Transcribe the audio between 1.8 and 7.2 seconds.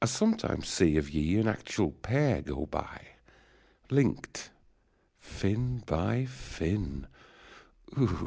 pair Go by! link'd fin by fin